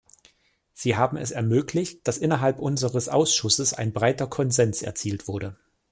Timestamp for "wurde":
5.27-5.59